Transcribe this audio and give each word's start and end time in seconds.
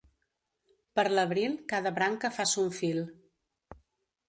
Per 0.99 1.05
l'abril 1.19 1.53
cada 1.75 1.93
branca 1.99 2.33
fa 2.39 2.49
son 2.55 2.75
fil. 2.81 3.05